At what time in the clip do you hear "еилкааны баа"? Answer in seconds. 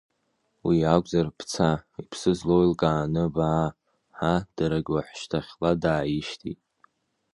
2.63-3.67